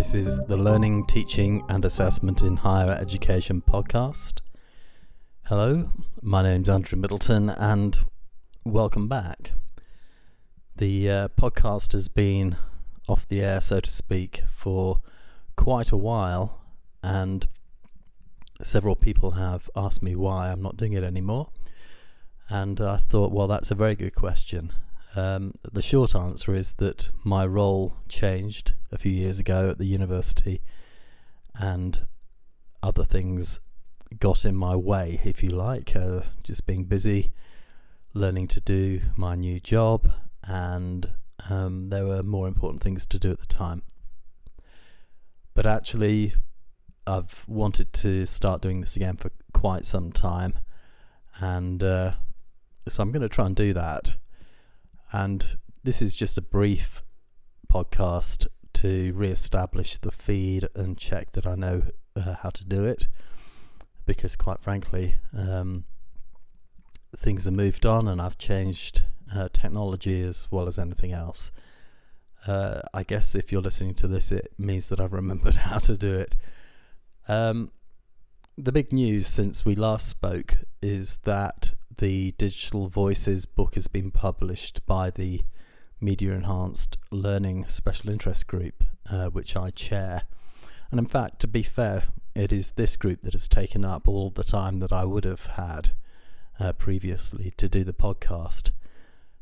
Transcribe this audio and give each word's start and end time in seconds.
This 0.00 0.14
is 0.14 0.40
the 0.48 0.56
Learning, 0.56 1.04
Teaching 1.04 1.62
and 1.68 1.84
Assessment 1.84 2.40
in 2.40 2.56
Higher 2.56 2.92
Education 2.92 3.60
podcast. 3.60 4.40
Hello, 5.44 5.90
my 6.22 6.42
name's 6.42 6.70
Andrew 6.70 6.98
Middleton 6.98 7.50
and 7.50 7.98
welcome 8.64 9.08
back. 9.08 9.52
The 10.74 11.10
uh, 11.10 11.28
podcast 11.38 11.92
has 11.92 12.08
been 12.08 12.56
off 13.08 13.28
the 13.28 13.42
air, 13.42 13.60
so 13.60 13.78
to 13.78 13.90
speak, 13.90 14.42
for 14.48 15.02
quite 15.54 15.92
a 15.92 15.98
while, 15.98 16.62
and 17.02 17.46
several 18.62 18.96
people 18.96 19.32
have 19.32 19.68
asked 19.76 20.02
me 20.02 20.16
why 20.16 20.50
I'm 20.50 20.62
not 20.62 20.78
doing 20.78 20.94
it 20.94 21.04
anymore. 21.04 21.50
And 22.48 22.80
I 22.80 22.96
thought, 22.96 23.32
well, 23.32 23.48
that's 23.48 23.70
a 23.70 23.74
very 23.74 23.96
good 23.96 24.14
question. 24.14 24.72
Um, 25.16 25.54
the 25.72 25.82
short 25.82 26.14
answer 26.14 26.54
is 26.54 26.74
that 26.74 27.10
my 27.24 27.44
role 27.44 27.96
changed 28.08 28.74
a 28.92 28.98
few 28.98 29.12
years 29.12 29.40
ago 29.40 29.70
at 29.70 29.78
the 29.78 29.86
university, 29.86 30.62
and 31.54 32.06
other 32.82 33.04
things 33.04 33.60
got 34.18 34.44
in 34.44 34.56
my 34.56 34.76
way, 34.76 35.20
if 35.24 35.42
you 35.42 35.50
like. 35.50 35.96
Uh, 35.96 36.20
just 36.44 36.66
being 36.66 36.84
busy, 36.84 37.32
learning 38.14 38.48
to 38.48 38.60
do 38.60 39.00
my 39.16 39.34
new 39.34 39.58
job, 39.58 40.12
and 40.44 41.12
um, 41.48 41.88
there 41.88 42.06
were 42.06 42.22
more 42.22 42.46
important 42.46 42.82
things 42.82 43.06
to 43.06 43.18
do 43.18 43.32
at 43.32 43.40
the 43.40 43.46
time. 43.46 43.82
But 45.54 45.66
actually, 45.66 46.34
I've 47.06 47.44
wanted 47.48 47.92
to 47.94 48.26
start 48.26 48.62
doing 48.62 48.80
this 48.80 48.94
again 48.94 49.16
for 49.16 49.32
quite 49.52 49.84
some 49.84 50.12
time, 50.12 50.58
and 51.40 51.82
uh, 51.82 52.12
so 52.88 53.02
I'm 53.02 53.10
going 53.10 53.22
to 53.22 53.28
try 53.28 53.46
and 53.46 53.56
do 53.56 53.72
that. 53.74 54.14
And 55.12 55.58
this 55.82 56.00
is 56.00 56.14
just 56.14 56.38
a 56.38 56.42
brief 56.42 57.02
podcast 57.72 58.46
to 58.74 59.12
re-establish 59.14 59.98
the 59.98 60.10
feed 60.10 60.68
and 60.74 60.96
check 60.96 61.32
that 61.32 61.46
I 61.46 61.54
know 61.54 61.82
uh, 62.16 62.34
how 62.42 62.50
to 62.50 62.64
do 62.64 62.84
it. 62.84 63.08
Because 64.06 64.36
quite 64.36 64.60
frankly, 64.60 65.16
um, 65.36 65.84
things 67.16 67.44
have 67.44 67.54
moved 67.54 67.86
on 67.86 68.08
and 68.08 68.20
I've 68.20 68.38
changed 68.38 69.04
uh, 69.34 69.48
technology 69.52 70.22
as 70.22 70.48
well 70.50 70.66
as 70.66 70.78
anything 70.78 71.12
else. 71.12 71.52
Uh, 72.46 72.80
I 72.94 73.02
guess 73.02 73.34
if 73.34 73.52
you're 73.52 73.60
listening 73.60 73.94
to 73.94 74.08
this, 74.08 74.32
it 74.32 74.52
means 74.58 74.88
that 74.88 75.00
I've 75.00 75.12
remembered 75.12 75.54
how 75.66 75.78
to 75.78 75.96
do 75.96 76.18
it. 76.18 76.36
Um, 77.28 77.70
the 78.56 78.72
big 78.72 78.92
news 78.92 79.26
since 79.26 79.64
we 79.64 79.74
last 79.74 80.08
spoke 80.08 80.58
is 80.82 81.18
that 81.24 81.74
the 82.00 82.32
Digital 82.38 82.88
Voices 82.88 83.44
book 83.44 83.74
has 83.74 83.86
been 83.86 84.10
published 84.10 84.84
by 84.86 85.10
the 85.10 85.42
Media 86.00 86.32
Enhanced 86.32 86.96
Learning 87.10 87.68
Special 87.68 88.08
Interest 88.08 88.46
Group, 88.46 88.84
uh, 89.10 89.26
which 89.26 89.54
I 89.54 89.68
chair. 89.68 90.22
And 90.90 90.98
in 90.98 91.04
fact, 91.04 91.40
to 91.40 91.46
be 91.46 91.62
fair, 91.62 92.04
it 92.34 92.52
is 92.52 92.70
this 92.70 92.96
group 92.96 93.20
that 93.20 93.34
has 93.34 93.48
taken 93.48 93.84
up 93.84 94.08
all 94.08 94.30
the 94.30 94.42
time 94.42 94.78
that 94.78 94.92
I 94.92 95.04
would 95.04 95.26
have 95.26 95.44
had 95.44 95.90
uh, 96.58 96.72
previously 96.72 97.52
to 97.58 97.68
do 97.68 97.84
the 97.84 97.92
podcast. 97.92 98.70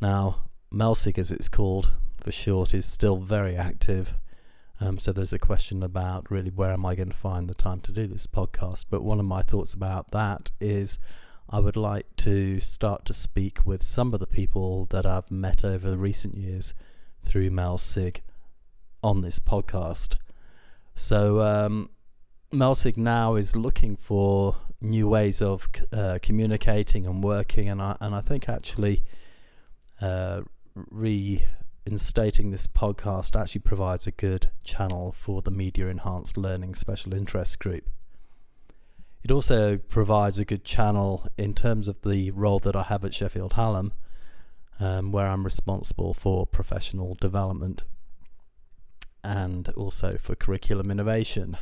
Now, 0.00 0.42
MELSIG, 0.70 1.18
as 1.18 1.32
it's 1.32 1.48
called 1.48 1.90
for 2.20 2.30
short, 2.30 2.72
is 2.72 2.86
still 2.86 3.16
very 3.16 3.56
active. 3.56 4.14
Um, 4.80 5.00
so 5.00 5.10
there's 5.10 5.32
a 5.32 5.40
question 5.40 5.82
about 5.82 6.30
really 6.30 6.50
where 6.50 6.72
am 6.72 6.86
I 6.86 6.94
going 6.94 7.10
to 7.10 7.16
find 7.16 7.48
the 7.48 7.54
time 7.54 7.80
to 7.80 7.90
do 7.90 8.06
this 8.06 8.28
podcast. 8.28 8.84
But 8.90 9.02
one 9.02 9.18
of 9.18 9.26
my 9.26 9.42
thoughts 9.42 9.74
about 9.74 10.12
that 10.12 10.52
is 10.60 11.00
I 11.48 11.60
would 11.60 11.76
like 11.76 12.06
to 12.16 12.58
start 12.60 13.04
to 13.06 13.12
speak 13.12 13.66
with 13.66 13.82
some 13.82 14.14
of 14.14 14.20
the 14.20 14.26
people 14.26 14.86
that 14.86 15.04
I've 15.04 15.30
met 15.30 15.64
over 15.64 15.90
the 15.90 15.98
recent 15.98 16.36
years 16.36 16.74
through 17.22 17.50
MELSIG 17.50 18.22
on 19.02 19.20
this 19.20 19.38
podcast. 19.38 20.16
So, 20.94 21.40
um, 21.42 21.90
MELSIG 22.50 22.96
now 22.96 23.34
is 23.34 23.54
looking 23.54 23.96
for 23.96 24.56
new 24.80 25.08
ways 25.08 25.42
of 25.42 25.68
uh, 25.92 26.18
communicating 26.22 27.06
and 27.06 27.22
working, 27.22 27.68
and 27.68 27.82
I, 27.82 27.96
and 28.00 28.14
I 28.14 28.20
think 28.20 28.48
actually 28.48 29.02
uh, 30.00 30.42
reinstating 30.74 32.50
this 32.50 32.66
podcast 32.66 33.38
actually 33.38 33.60
provides 33.60 34.06
a 34.06 34.12
good 34.12 34.50
channel 34.62 35.12
for 35.12 35.42
the 35.42 35.50
Media 35.50 35.88
Enhanced 35.88 36.36
Learning 36.36 36.74
Special 36.74 37.12
Interest 37.12 37.58
Group. 37.58 37.88
It 39.24 39.30
also 39.30 39.78
provides 39.78 40.38
a 40.38 40.44
good 40.44 40.64
channel 40.64 41.26
in 41.38 41.54
terms 41.54 41.88
of 41.88 42.02
the 42.02 42.30
role 42.32 42.58
that 42.58 42.76
I 42.76 42.82
have 42.82 43.06
at 43.06 43.14
Sheffield 43.14 43.54
Hallam, 43.54 43.94
um, 44.78 45.12
where 45.12 45.26
I'm 45.28 45.44
responsible 45.44 46.12
for 46.12 46.46
professional 46.46 47.14
development 47.14 47.84
and 49.22 49.70
also 49.70 50.18
for 50.18 50.34
curriculum 50.34 50.90
innovation. 50.90 51.56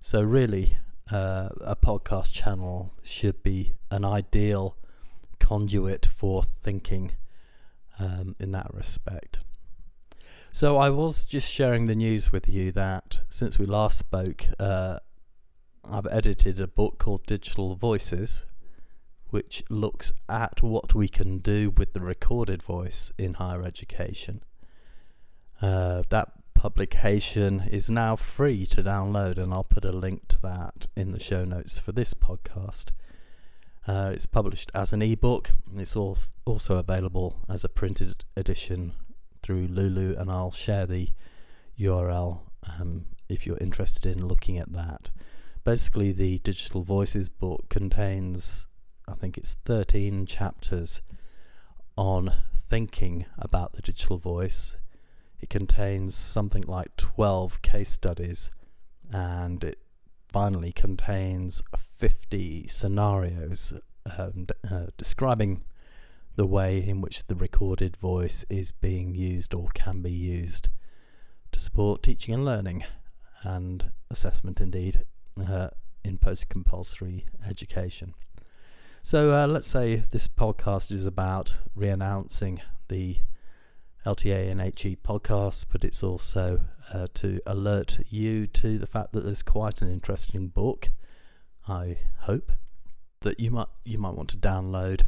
So, 0.00 0.22
really, 0.22 0.78
uh, 1.12 1.50
a 1.60 1.76
podcast 1.76 2.32
channel 2.32 2.94
should 3.02 3.42
be 3.42 3.72
an 3.90 4.06
ideal 4.06 4.78
conduit 5.38 6.06
for 6.06 6.44
thinking 6.44 7.12
um, 7.98 8.34
in 8.40 8.52
that 8.52 8.72
respect. 8.72 9.40
So, 10.50 10.78
I 10.78 10.88
was 10.88 11.26
just 11.26 11.50
sharing 11.50 11.84
the 11.84 11.94
news 11.94 12.32
with 12.32 12.48
you 12.48 12.72
that 12.72 13.20
since 13.28 13.58
we 13.58 13.66
last 13.66 13.98
spoke, 13.98 14.48
uh, 14.58 15.00
I've 15.90 16.06
edited 16.10 16.60
a 16.60 16.66
book 16.66 16.98
called 16.98 17.26
Digital 17.26 17.76
Voices, 17.76 18.46
which 19.30 19.62
looks 19.70 20.12
at 20.28 20.62
what 20.62 20.94
we 20.94 21.08
can 21.08 21.38
do 21.38 21.70
with 21.70 21.92
the 21.92 22.00
recorded 22.00 22.62
voice 22.62 23.12
in 23.18 23.34
higher 23.34 23.62
education. 23.62 24.42
Uh, 25.62 26.02
that 26.08 26.32
publication 26.54 27.68
is 27.70 27.88
now 27.88 28.16
free 28.16 28.66
to 28.66 28.82
download, 28.82 29.38
and 29.38 29.52
I'll 29.52 29.64
put 29.64 29.84
a 29.84 29.92
link 29.92 30.26
to 30.28 30.40
that 30.42 30.86
in 30.96 31.12
the 31.12 31.20
show 31.20 31.44
notes 31.44 31.78
for 31.78 31.92
this 31.92 32.14
podcast. 32.14 32.86
Uh, 33.86 34.10
it's 34.12 34.26
published 34.26 34.72
as 34.74 34.92
an 34.92 35.02
ebook. 35.02 35.52
It's 35.76 35.94
also 35.94 36.78
available 36.78 37.36
as 37.48 37.62
a 37.62 37.68
printed 37.68 38.24
edition 38.36 38.92
through 39.42 39.68
Lulu, 39.68 40.16
and 40.18 40.30
I'll 40.30 40.50
share 40.50 40.86
the 40.86 41.10
URL 41.78 42.40
um, 42.80 43.06
if 43.28 43.46
you're 43.46 43.58
interested 43.58 44.16
in 44.16 44.26
looking 44.26 44.58
at 44.58 44.72
that 44.72 45.10
basically 45.66 46.12
the 46.12 46.38
Digital 46.38 46.82
Voices 46.82 47.28
book 47.28 47.68
contains, 47.68 48.68
I 49.08 49.14
think 49.14 49.36
it's 49.36 49.54
13 49.64 50.24
chapters 50.24 51.02
on 51.96 52.32
thinking 52.54 53.26
about 53.36 53.72
the 53.72 53.82
digital 53.82 54.16
voice. 54.16 54.76
It 55.40 55.50
contains 55.50 56.14
something 56.14 56.62
like 56.62 56.94
12 56.96 57.62
case 57.62 57.90
studies 57.90 58.52
and 59.10 59.64
it 59.64 59.80
finally 60.28 60.70
contains 60.70 61.62
50 61.96 62.68
scenarios 62.68 63.74
um, 64.16 64.46
uh, 64.70 64.86
describing 64.96 65.64
the 66.36 66.46
way 66.46 66.78
in 66.78 67.00
which 67.00 67.26
the 67.26 67.34
recorded 67.34 67.96
voice 67.96 68.44
is 68.48 68.70
being 68.70 69.16
used 69.16 69.52
or 69.52 69.66
can 69.74 70.00
be 70.00 70.12
used 70.12 70.68
to 71.50 71.58
support 71.58 72.04
teaching 72.04 72.32
and 72.32 72.44
learning 72.44 72.84
and 73.42 73.90
assessment 74.12 74.60
indeed 74.60 75.02
uh, 75.40 75.68
in 76.04 76.18
post 76.18 76.48
compulsory 76.48 77.26
education. 77.46 78.14
So 79.02 79.32
uh, 79.32 79.46
let's 79.46 79.68
say 79.68 80.02
this 80.10 80.26
podcast 80.26 80.90
is 80.90 81.06
about 81.06 81.56
re 81.74 81.88
announcing 81.88 82.60
the 82.88 83.18
LTA 84.04 84.50
and 84.50 84.60
HE 84.60 84.98
podcast, 85.04 85.66
but 85.70 85.84
it's 85.84 86.02
also 86.02 86.60
uh, 86.92 87.06
to 87.14 87.40
alert 87.46 88.00
you 88.08 88.46
to 88.46 88.78
the 88.78 88.86
fact 88.86 89.12
that 89.12 89.24
there's 89.24 89.42
quite 89.42 89.82
an 89.82 89.92
interesting 89.92 90.48
book. 90.48 90.90
I 91.68 91.98
hope 92.20 92.52
that 93.22 93.40
you 93.40 93.50
might 93.50 93.68
you 93.84 93.98
might 93.98 94.14
want 94.14 94.30
to 94.30 94.36
download, 94.36 95.02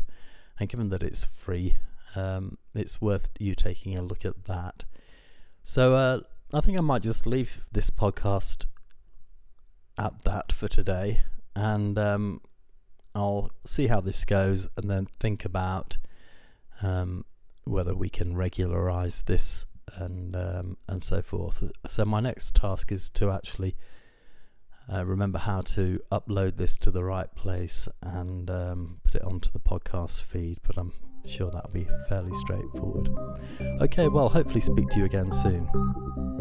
and 0.58 0.68
given 0.68 0.88
that 0.90 1.02
it's 1.02 1.24
free, 1.24 1.76
um, 2.16 2.58
it's 2.74 3.00
worth 3.00 3.30
you 3.38 3.54
taking 3.54 3.96
a 3.96 4.02
look 4.02 4.24
at 4.24 4.46
that. 4.46 4.84
So 5.62 5.94
uh, 5.94 6.20
I 6.52 6.60
think 6.60 6.78
I 6.78 6.80
might 6.80 7.02
just 7.02 7.26
leave 7.26 7.64
this 7.70 7.90
podcast 7.90 8.66
at 9.98 10.24
that 10.24 10.52
for 10.52 10.68
today, 10.68 11.22
and 11.54 11.98
um, 11.98 12.40
I'll 13.14 13.50
see 13.64 13.88
how 13.88 14.00
this 14.00 14.24
goes, 14.24 14.68
and 14.76 14.90
then 14.90 15.06
think 15.18 15.44
about 15.44 15.98
um, 16.82 17.24
whether 17.64 17.94
we 17.94 18.08
can 18.08 18.36
regularize 18.36 19.22
this 19.22 19.66
and 19.96 20.36
um, 20.36 20.76
and 20.86 21.02
so 21.02 21.22
forth. 21.22 21.62
So 21.86 22.04
my 22.04 22.20
next 22.20 22.54
task 22.54 22.92
is 22.92 23.10
to 23.10 23.30
actually 23.30 23.76
uh, 24.92 25.04
remember 25.04 25.38
how 25.38 25.60
to 25.60 26.00
upload 26.10 26.56
this 26.56 26.76
to 26.78 26.90
the 26.90 27.04
right 27.04 27.34
place 27.34 27.88
and 28.02 28.50
um, 28.50 29.00
put 29.04 29.14
it 29.14 29.22
onto 29.22 29.50
the 29.50 29.60
podcast 29.60 30.22
feed. 30.22 30.58
But 30.66 30.78
I'm 30.78 30.92
sure 31.26 31.50
that'll 31.50 31.72
be 31.72 31.88
fairly 32.08 32.32
straightforward. 32.34 33.10
Okay, 33.82 34.08
well, 34.08 34.28
hopefully 34.28 34.60
speak 34.60 34.88
to 34.90 34.98
you 34.98 35.04
again 35.04 35.30
soon. 35.32 36.37